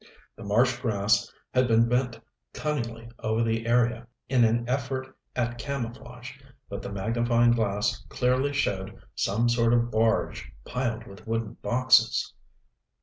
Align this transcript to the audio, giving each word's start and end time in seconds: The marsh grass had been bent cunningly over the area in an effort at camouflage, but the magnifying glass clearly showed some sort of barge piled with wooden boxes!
The 0.35 0.43
marsh 0.43 0.79
grass 0.79 1.31
had 1.53 1.67
been 1.67 1.87
bent 1.87 2.19
cunningly 2.53 3.07
over 3.19 3.43
the 3.43 3.67
area 3.67 4.07
in 4.29 4.43
an 4.43 4.67
effort 4.67 5.15
at 5.35 5.59
camouflage, 5.59 6.41
but 6.67 6.81
the 6.81 6.91
magnifying 6.91 7.51
glass 7.51 8.03
clearly 8.09 8.51
showed 8.51 8.99
some 9.13 9.47
sort 9.47 9.73
of 9.73 9.91
barge 9.91 10.51
piled 10.65 11.05
with 11.05 11.27
wooden 11.27 11.53
boxes! 11.61 12.33